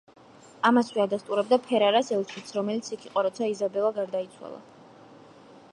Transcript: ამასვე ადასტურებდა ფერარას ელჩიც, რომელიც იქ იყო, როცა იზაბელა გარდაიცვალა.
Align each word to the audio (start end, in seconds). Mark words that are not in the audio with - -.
ამასვე 0.69 1.03
ადასტურებდა 1.03 1.59
ფერარას 1.67 2.09
ელჩიც, 2.17 2.49
რომელიც 2.59 2.91
იქ 2.97 3.07
იყო, 3.11 3.25
როცა 3.29 3.51
იზაბელა 3.53 3.95
გარდაიცვალა. 3.99 4.61